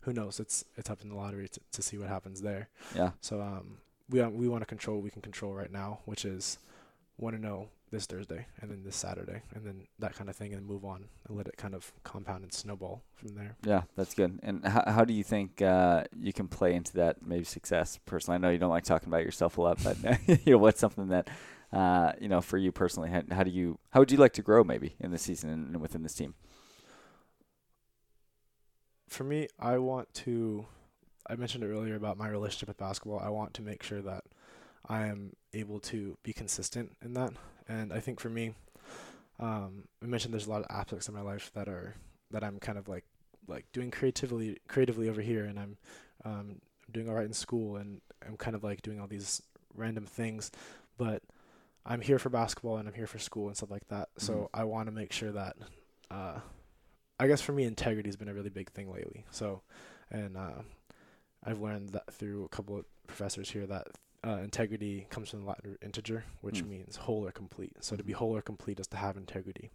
[0.00, 0.40] who knows?
[0.40, 2.68] It's it's up in the lottery to, to see what happens there.
[2.94, 3.10] Yeah.
[3.20, 3.78] So um,
[4.10, 6.58] we want- we want to control what we can control right now, which is
[7.18, 10.52] want to know this Thursday and then this Saturday, and then that kind of thing,
[10.52, 13.56] and move on and let it kind of compound and snowball from there.
[13.64, 14.38] Yeah, that's good.
[14.42, 18.36] And how how do you think uh, you can play into that maybe success personally?
[18.36, 19.96] I know you don't like talking about yourself a lot, but
[20.46, 21.28] you know what's something that
[21.72, 23.10] uh, you know for you personally?
[23.10, 25.66] How, how do you how would you like to grow maybe in the season and,
[25.68, 26.34] and within this team?
[29.14, 30.66] for me, I want to.
[31.28, 33.18] I mentioned it earlier about my relationship with basketball.
[33.18, 34.24] I want to make sure that
[34.86, 37.32] I am able to be consistent in that.
[37.68, 38.54] And I think for me,
[39.38, 41.94] um, I mentioned there's a lot of aspects in my life that are
[42.30, 43.04] that I'm kind of like
[43.46, 45.76] like doing creatively creatively over here, and I'm
[46.24, 49.42] um, doing all right in school, and I'm kind of like doing all these
[49.74, 50.50] random things,
[50.96, 51.22] but
[51.86, 54.08] I'm here for basketball and I'm here for school and stuff like that.
[54.16, 54.22] Mhm.
[54.22, 55.56] So I want to make sure that.
[56.10, 56.40] Uh,
[57.18, 59.24] I guess for me, integrity has been a really big thing lately.
[59.30, 59.62] So,
[60.10, 60.62] and uh,
[61.44, 63.88] I've learned that through a couple of professors here that
[64.26, 66.70] uh, integrity comes from the Latin integer, which Hmm.
[66.70, 67.72] means whole or complete.
[67.80, 68.16] So to be Mhm.
[68.16, 69.70] whole or complete is to have integrity.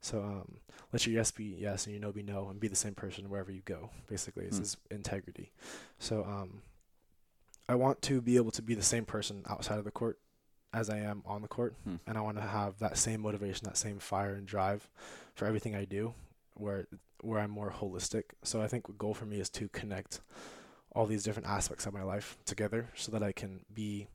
[0.00, 0.56] So um,
[0.92, 3.30] let your yes be yes and your no be no, and be the same person
[3.30, 3.90] wherever you go.
[4.08, 4.62] Basically, this Hmm.
[4.64, 5.52] is integrity.
[5.98, 6.62] So um,
[7.68, 10.18] I want to be able to be the same person outside of the court
[10.72, 11.96] as I am on the court Hmm.
[12.06, 14.88] and I want to have that same motivation, that same fire and drive
[15.34, 16.14] for everything I do.
[16.56, 16.86] where
[17.20, 18.24] where I'm more holistic.
[18.44, 20.20] So I think the goal for me is to connect
[20.94, 24.06] all these different aspects of my life together so that I can be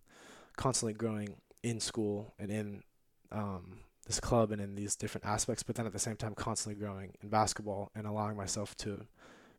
[0.58, 2.84] constantly growing in school and in
[3.32, 6.80] um, this club and in these different aspects, but then at the same time constantly
[6.82, 9.06] growing in basketball and allowing myself to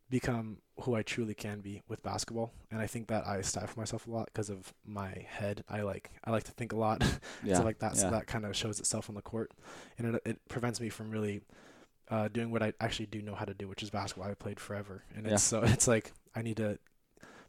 [0.09, 2.53] become who I truly can be with basketball.
[2.71, 5.63] And I think that I stifle myself a lot because of my head.
[5.69, 7.03] I like I like to think a lot,
[7.45, 7.59] Yeah.
[7.59, 7.97] so like that.
[7.97, 9.53] So that kind of shows itself on the court,
[9.99, 11.43] and it it prevents me from really
[12.11, 14.29] uh, doing what I actually do know how to do, which is basketball.
[14.29, 15.35] I played forever, and Yeah.
[15.35, 16.79] it's so it's like I need to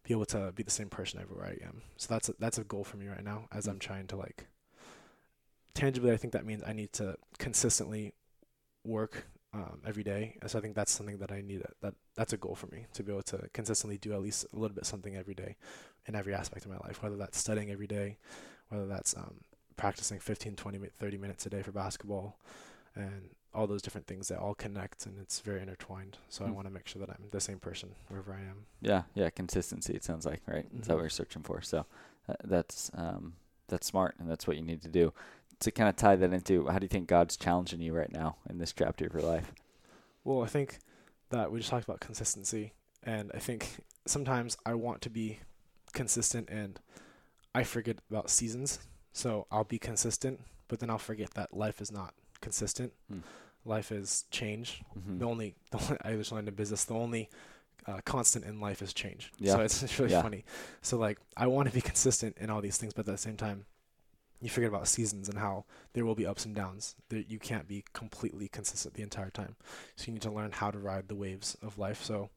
[0.04, 1.82] be able to be the same person everywhere I am.
[1.98, 4.48] So that's a, that's a goal for me right now as I'm trying to like
[5.74, 6.12] tangibly.
[6.12, 8.14] I think that means I need to consistently
[8.84, 10.38] work um, every day.
[10.48, 11.64] So I think that's something that I need.
[11.82, 14.58] That that's a goal for me to be able to consistently do at least a
[14.58, 15.58] little bit something every day
[16.08, 18.18] in every aspect of my life, whether that's studying every day,
[18.70, 19.42] whether that's um,
[19.78, 22.40] practicing 15, 20, 30 minutes a day for basketball,
[22.96, 26.18] and all those different things that all connect and it's very intertwined.
[26.30, 26.54] So I Mm.
[26.56, 28.66] want to make sure that I'm the same person wherever I am.
[28.82, 29.94] Yeah, yeah, consistency.
[29.94, 30.66] It sounds like right.
[30.74, 30.96] Is that Mhm.
[30.96, 31.62] what you're searching for?
[31.62, 31.86] So
[32.30, 33.36] uh, that's um,
[33.68, 35.14] that's smart, and that's what you need to do.
[35.62, 38.38] To kind of tie that into, how do you think God's challenging you right now
[38.50, 39.54] in this chapter of your life?
[40.24, 40.80] Well, I think
[41.30, 45.40] that we just talked about consistency, and I think sometimes I want to be
[45.94, 46.80] consistent and
[47.54, 48.80] I forget about seasons.
[49.14, 52.94] So I'll be consistent, but then I'll forget that life is not consistent.
[53.12, 53.20] Hmm.
[53.64, 54.82] Life is change.
[54.98, 55.20] Mm-hmm.
[55.20, 57.30] The only, the only I just learned in business, the only
[57.88, 59.32] uh, constant in life is change.
[59.40, 59.54] Yeah.
[59.54, 60.22] So it's, it's really Yeah.
[60.22, 60.44] funny.
[60.82, 63.38] So like I want to be consistent in all these things, but at the same
[63.38, 63.66] time,
[64.42, 66.96] you forget about seasons and how there will be ups and downs.
[67.10, 69.56] That you can't be completely consistent the entire time.
[69.96, 72.02] So you need to learn how to ride the waves of life.
[72.04, 72.30] So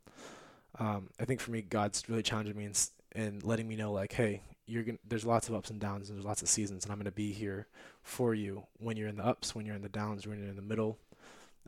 [0.79, 2.73] um, I think for me, God's really challenging me in,
[3.15, 6.19] in letting me know, like, hey, you're gonna, there's lots of ups and downs, and
[6.19, 7.67] there's lots of seasons, and I'm gonna be here
[8.03, 10.57] for you when you're in the ups, when you're in the downs, when you're in
[10.57, 10.99] the middle,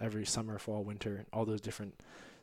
[0.01, 1.95] every summer, fall, winter, all those different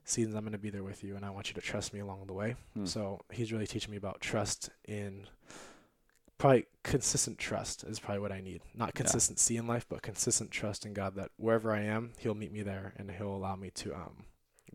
[0.06, 0.36] seasons.
[0.36, 2.34] I'm gonna be there with you, and I want you to trust me along the
[2.34, 2.56] way.
[2.76, 2.86] Hmm.
[2.86, 5.28] So He's really teaching me about trust in.
[6.40, 8.62] Probably consistent trust is probably what I need.
[8.76, 12.52] Not consistency in life, but consistent trust in God that wherever I am, He'll meet
[12.52, 14.26] me there and He'll allow me to um,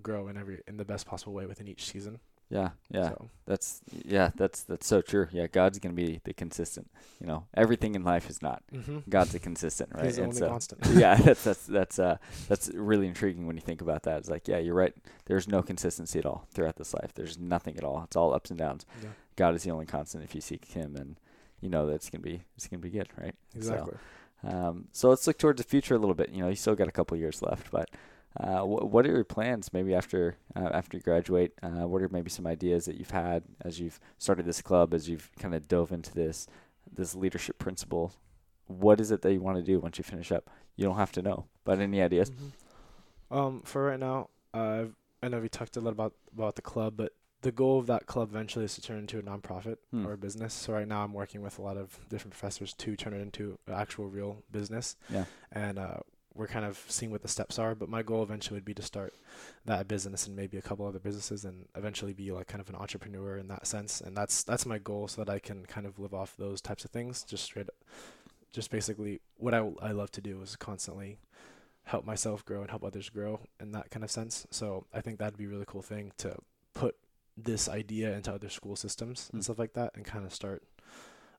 [0.00, 2.20] grow in every in the best possible way within each season.
[2.50, 3.10] Yeah, yeah.
[3.10, 5.28] So, That's yeah, that's that's so true.
[5.32, 6.90] Yeah, God's gonna be the consistent.
[7.20, 8.62] You know, everything in life is not.
[8.72, 9.00] mm-hmm.
[9.08, 10.06] God's a consistent, right?
[10.06, 10.86] He's the And only so- constant.
[10.94, 12.16] yeah, that's that's that's uh
[12.48, 14.18] that's really intriguing when you think about that.
[14.18, 14.94] It's like, yeah, you're right.
[15.26, 17.12] There's no consistency at all throughout this life.
[17.14, 18.02] There's nothing at all.
[18.04, 18.86] It's all ups and downs.
[19.02, 21.16] Yeah, God is the only constant if you seek Him, and
[21.60, 23.34] you know that it's gonna be it's gonna be good, right?
[23.54, 23.96] exactly.
[24.42, 26.30] So, um, so let's look towards the future a little bit.
[26.30, 27.90] You know, you still got a couple years left, but
[28.40, 31.52] uh, wh- what are your plans maybe after uh, after you graduate?
[31.62, 35.08] Uh, what are maybe some ideas that you've had as you've started this club, as
[35.08, 36.46] you've kind of dove into this
[36.92, 38.12] this leadership principle?
[38.66, 40.50] What is it that you want to do once you finish up?
[40.76, 42.30] You don't have to know, but any ideas?
[42.30, 42.52] Mhm.
[43.36, 44.84] Um, for right now, uh,
[45.22, 48.06] I know we talked a lot about about the club, but the goal of that
[48.06, 50.06] club eventually is to turn into a nonprofit Hmm.
[50.06, 50.52] or a business.
[50.54, 53.58] So right now, I'm working with a lot of different professors to turn it into
[53.66, 54.96] an actual real business.
[55.08, 55.24] Yeah.
[55.52, 55.98] And uh,
[56.38, 57.74] we're kind of seeing what the steps are.
[57.74, 59.12] But my goal eventually would be to start
[59.66, 62.76] that business and maybe a couple other businesses, and eventually be like kind of an
[62.76, 64.00] entrepreneur in that sense.
[64.00, 66.84] And that's that's my goal, so that I can kind of live off those types
[66.84, 67.24] of things.
[67.24, 67.68] Just straight,
[68.52, 71.18] just basically what I I love to do is constantly
[71.84, 74.46] help myself grow and help others grow in that kind of sense.
[74.50, 76.36] So I think that'd be a really cool thing to
[76.74, 76.96] put
[77.34, 79.34] this idea into other school systems Mm.
[79.34, 80.62] and stuff like that and kind of start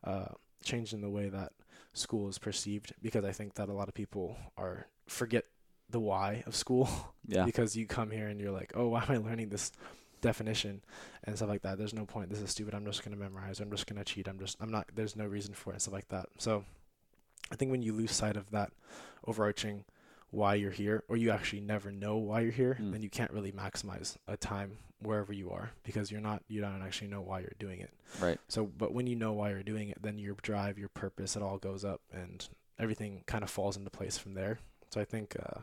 [0.04, 0.30] uh,
[0.64, 1.52] changing the way that
[1.94, 5.46] school is perceived because I think that a lot of people are forget
[5.90, 6.88] the why of school
[7.28, 9.72] Yeah, because you come here and you're like, oh, why am I learning this
[10.22, 10.82] definition
[11.24, 11.78] and stuff like that?
[11.78, 12.30] There's no point.
[12.30, 12.74] This is stupid.
[12.74, 13.60] I'm just gonna memorize.
[13.60, 14.28] I'm just gonna cheat.
[14.28, 14.58] I'm just.
[14.60, 14.88] I'm not.
[14.96, 16.28] There's no reason for it and stuff like that.
[16.38, 16.64] So,
[17.52, 18.72] I think when you lose sight of that
[19.26, 19.86] overarching
[20.32, 22.92] why you're here, or you actually never know why you're here, Mm.
[22.92, 26.44] then you can't really maximize a time wherever you are because you're not.
[26.48, 27.92] You don't actually know why you're doing it.
[28.22, 28.38] right.
[28.48, 31.42] So, but when you know why you're doing it, then your drive, your purpose, it
[31.42, 34.60] all goes up, and everything kind of falls into place from there.
[34.92, 35.62] So I think uh,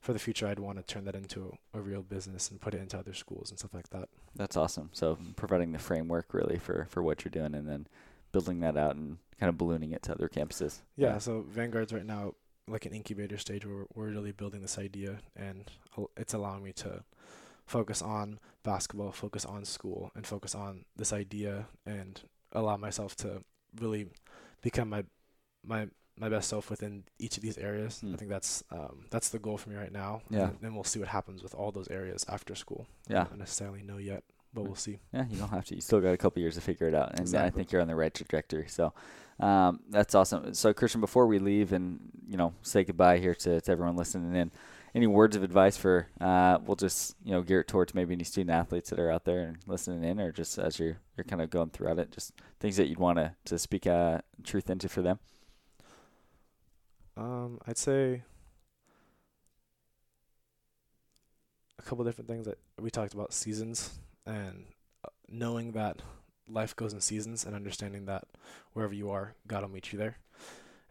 [0.00, 2.74] for the future, I'd want to turn that into a, a real business and put
[2.74, 4.08] it into other schools and stuff like that.
[4.34, 4.90] That's awesome.
[4.92, 7.86] So providing the framework really for for what you're doing, and then
[8.32, 10.80] building that out and kind of ballooning it to other campuses.
[10.96, 11.18] Yeah.
[11.18, 12.34] So Vanguard's right now
[12.68, 15.70] like an incubator stage where we're really building this idea, and
[16.16, 17.02] it's allowing me to
[17.66, 22.22] focus on basketball, focus on school, and focus on this idea, and
[22.52, 23.42] allow myself to
[23.80, 24.06] really
[24.62, 25.04] become my
[25.66, 28.00] my my best self within each of these areas.
[28.00, 28.14] Hmm.
[28.14, 30.22] I think that's um, that's the goal for me right now.
[30.30, 30.48] Yeah.
[30.48, 32.86] And then we'll see what happens with all those areas after school.
[33.08, 33.22] Yeah.
[33.22, 34.22] I don't necessarily know yet,
[34.54, 34.66] but Hmm.
[34.68, 35.00] we'll see.
[35.12, 35.74] Yeah, you don't have to.
[35.74, 37.88] You still got a couple years to figure it out, and I think you're on
[37.88, 38.68] the right trajectory.
[38.68, 38.92] So,
[39.40, 40.54] um, that's awesome.
[40.54, 44.34] So, Christian, before we leave and you know say goodbye here to, to everyone listening
[44.34, 44.50] in,
[44.94, 48.24] any words of advice for uh, we'll just you know gear it towards maybe any
[48.24, 51.42] student athletes that are out there and listening in, or just as you're you're kind
[51.42, 54.88] of going throughout it, just things that you'd want to to speak uh, truth into
[54.88, 55.18] for them.
[57.16, 58.22] Um, I'd say
[61.78, 64.64] a couple different things that we talked about seasons and
[65.04, 66.02] uh, knowing that
[66.48, 68.24] life goes in seasons and understanding that
[68.72, 70.18] wherever you are, God will meet you there.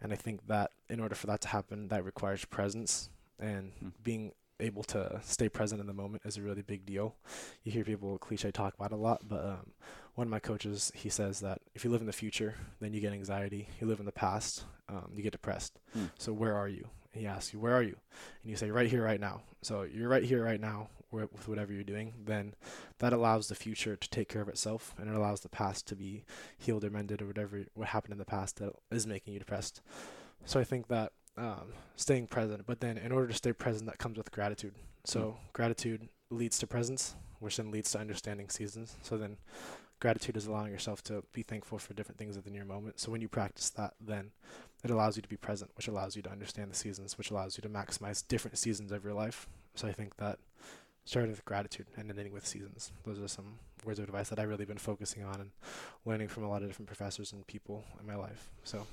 [0.02, 3.90] And I think that in order for that to happen, that requires presence and Hmm.
[4.04, 7.16] being able to stay present in the moment is a really big deal.
[7.64, 9.72] You hear people cliche talk about it a lot, but um,
[10.16, 13.02] one of my coaches he says that if you live in the future, then you
[13.02, 13.68] get anxiety.
[13.80, 15.80] You live in the past, um, you get depressed.
[15.94, 16.06] Hmm.
[16.18, 16.88] So where are you?
[17.14, 17.96] And he asks you, where are you?
[18.42, 19.42] And you say, right here, right now.
[19.62, 22.14] So you're right here, right now, with whatever you're doing.
[22.26, 22.56] Then
[23.00, 25.96] that allows the future to take care of itself, and it allows the past to
[25.96, 26.26] be
[26.58, 29.82] healed or mended or whatever what happened in the past that is making you depressed.
[30.46, 33.98] So I think that um, staying present, but then in order to stay present, that
[33.98, 34.76] comes with gratitude.
[35.06, 38.98] So gratitude leads to presence, which then leads to understanding seasons.
[39.02, 39.38] So then
[40.00, 43.00] gratitude is allowing yourself to be thankful for different things within your moment.
[43.00, 44.32] So when you practice that, then
[44.84, 47.58] it allows you to be present, which allows you to understand the seasons, which allows
[47.58, 49.48] you to maximize different seasons of your life.
[49.76, 50.40] So I think that
[51.06, 54.50] starting with gratitude and ending with seasons, those are some words of advice that I've
[54.50, 55.52] really been focusing on and
[56.06, 58.50] learning from a lot of different professors and people in my life.
[58.64, 58.86] So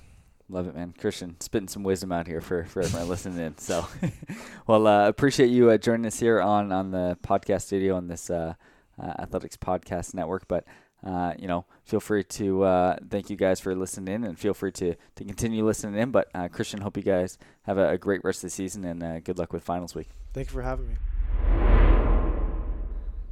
[0.51, 0.93] Love it, man.
[0.97, 3.57] Christian, spitting some wisdom out here for, for everyone listening in.
[3.57, 3.87] So,
[4.67, 8.29] well, uh, appreciate you uh, joining us here on, on the podcast studio on this
[8.29, 8.55] uh,
[9.01, 10.49] uh, Athletics Podcast Network.
[10.49, 10.65] But,
[11.05, 14.53] uh, you know, feel free to uh, thank you guys for listening in and feel
[14.53, 16.11] free to, to continue listening in.
[16.11, 19.01] But, uh, Christian, hope you guys have a, a great rest of the season and
[19.01, 20.09] uh, good luck with finals week.
[20.33, 20.95] thank you for having me.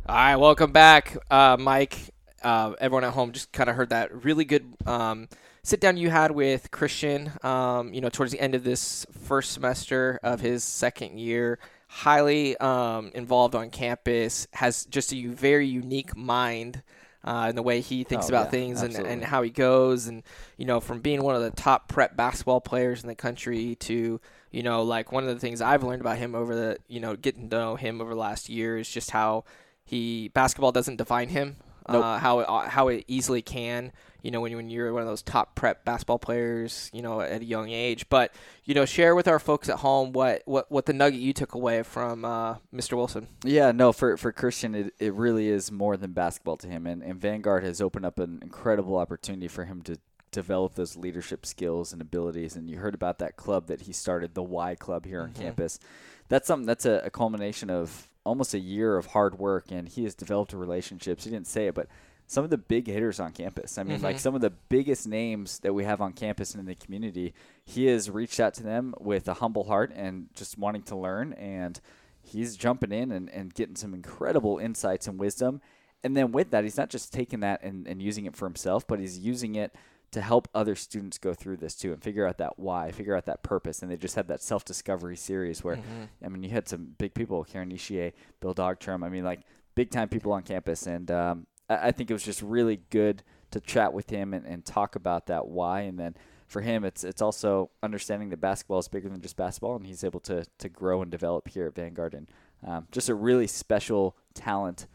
[0.09, 1.95] All right, welcome back, uh, Mike.
[2.41, 5.27] Uh, everyone at home just kind of heard that really good um,
[5.61, 7.31] sit down you had with Christian.
[7.43, 12.57] Um, you know, towards the end of this first semester of his second year, highly
[12.57, 16.81] um, involved on campus, has just a very unique mind.
[17.23, 19.13] Uh, in the way he thinks Oh, about yeah, things and, absolutely.
[19.13, 20.23] and how he goes and
[20.57, 24.21] you know from being one of the top prep basketball players in the country to
[24.51, 27.17] you know like one of the things i've learned about him over the you know
[27.17, 29.43] getting to know him over the last year is just how
[29.89, 31.57] he basketball doesn't define him.
[31.91, 32.03] Nope.
[32.05, 35.07] Uh, how it, uh, how it easily can, you know, when when you're one of
[35.07, 38.07] those top prep basketball players, you know, at a young age.
[38.09, 38.31] But
[38.65, 41.55] you know, share with our folks at home what what, what the nugget you took
[41.55, 42.95] away from uh, Mr.
[42.95, 43.27] Wilson.
[43.43, 46.85] Yeah, no, for, for Christian, it, it really is more than basketball to him.
[46.85, 49.97] And, and Vanguard has opened up an incredible opportunity for him to
[50.31, 52.55] develop those leadership skills and abilities.
[52.55, 55.35] And you heard about that club that he started, the Y Club here on Mhm.
[55.41, 55.79] campus.
[56.27, 59.71] That's something that's a, a culmination of almost a year of hard work.
[59.71, 61.23] And he has developed relationships.
[61.25, 61.87] He didn't say it, but
[62.27, 63.77] some of the big hitters on campus.
[63.79, 64.19] I mean, like Mhm.
[64.19, 67.33] some of the biggest names that we have on campus and in the community,
[67.65, 71.33] he has reached out to them with a humble heart and just wanting to learn.
[71.33, 71.81] And
[72.21, 75.59] he's jumping in and, and getting some incredible insights and wisdom.
[76.03, 78.85] And then with that, he's not just taking that and, and using it for himself,
[78.87, 79.73] but he's using it
[80.11, 83.25] to help other students go through this too and figure out that why, figure out
[83.25, 83.81] that purpose.
[83.81, 86.25] And they just had that self discovery series where, Mm-hmm.
[86.25, 89.03] I mean, you had some big people, Karen Ishier, Bill Dogtrum.
[89.03, 89.41] I mean, like
[89.75, 90.87] big time people on campus.
[90.87, 94.45] And um, I, I think it was just really good to chat with him and,
[94.45, 95.81] and talk about that why.
[95.81, 96.15] And then
[96.47, 100.03] for him, it's it's also understanding that basketball is bigger than just basketball, and he's
[100.03, 102.13] able to to grow and develop here at Vanguard.
[102.15, 102.27] And
[102.65, 104.87] um, just a really special talent,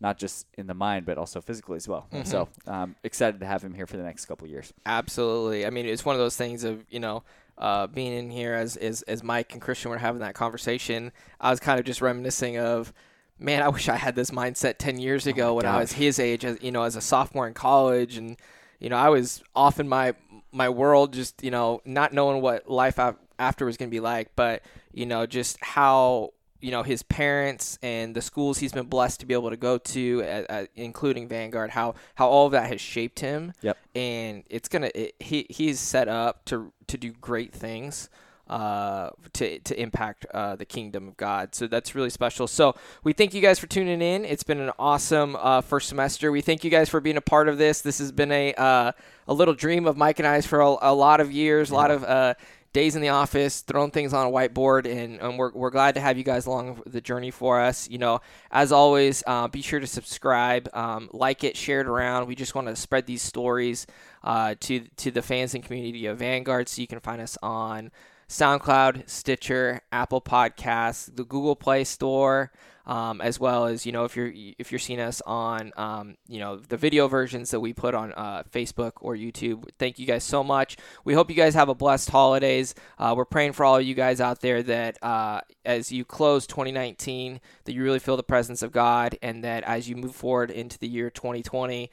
[0.00, 2.06] not just in the mind, but also physically as well.
[2.12, 2.26] Mhm.
[2.26, 4.72] So um, excited to have him here for the next couple of years.
[4.86, 5.66] Absolutely.
[5.66, 7.22] I mean, it's one of those things of you know.
[7.58, 11.50] Uh, being in here as, as as Mike and Christian were having that conversation, I
[11.50, 12.90] was kind of just reminiscing of,
[13.38, 16.18] man, I wish I had this mindset ten years ago Oh when I was his
[16.18, 18.38] age, as you know, as a sophomore in college, and
[18.78, 20.14] you know, I was off in my
[20.52, 22.98] my world, just you know, not knowing what life
[23.38, 24.62] after was going to be like, but
[24.94, 29.26] you know, just how you know his parents and the schools he's been blessed to
[29.26, 32.80] be able to go to, uh, uh, including Vanguard, how how all of that has
[32.80, 33.52] shaped him.
[33.62, 33.78] Yep.
[33.94, 38.08] And it's gonna it, he he's set up to to do great things.
[38.48, 42.48] Uh, to to impact uh, the kingdom of God, so that's really special.
[42.48, 44.24] So we thank you guys for tuning in.
[44.24, 46.32] It's been an awesome uh, first semester.
[46.32, 47.80] We thank you guys for being a part of this.
[47.80, 48.90] This has been a uh,
[49.28, 51.92] a little dream of Mike and I's for a, a lot of years, a lot
[51.92, 52.34] of uh,
[52.72, 56.00] days in the office, throwing things on a whiteboard, and, and we're, we're glad to
[56.00, 57.88] have you guys along the journey for us.
[57.88, 62.26] You know, as always, uh, be sure to subscribe, um, like it, share it around.
[62.26, 63.86] We just want to spread these stories
[64.22, 67.90] uh, to to the fans and community of Vanguard, so you can find us on
[68.30, 72.52] SoundCloud, Stitcher, Apple Podcasts, the Google Play Store.
[72.86, 76.40] Um, as well as you know if you're if you're seeing us on um, you
[76.40, 79.68] know the video versions that we put on uh, Facebook or YouTube.
[79.78, 80.76] Thank you guys so much.
[81.04, 82.74] We hope you guys have a blessed holidays.
[82.98, 86.48] Uh, we're praying for all of you guys out there that uh, as you close
[86.48, 90.50] 2019, that you really feel the presence of God, and that as you move forward
[90.50, 91.90] into the year 2020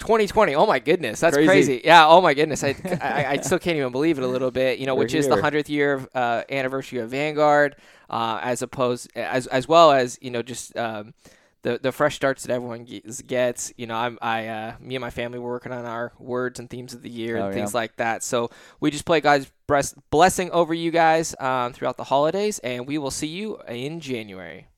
[0.00, 0.54] 2020.
[0.56, 1.46] Oh my goodness, that's Crazy.
[1.48, 1.80] crazy.
[1.84, 2.06] Yeah.
[2.08, 4.78] Oh my goodness, I, I, I still can't even believe it a little bit.
[4.78, 7.76] You know, We're which is the hundredth year of, uh, anniversary of Vanguard,
[8.08, 10.76] uh, as opposed as as well as you know just.
[10.76, 11.14] Um,
[11.62, 12.86] the, the fresh starts that everyone
[13.26, 16.58] gets, you know I'm I uh, me and my family were working on our words
[16.58, 17.80] and themes of the year Oh, and things yeah.
[17.80, 18.48] like that so
[18.80, 22.96] we just pray God's bless- blessing over you guys um, throughout the holidays and we
[22.96, 24.68] will see you in January.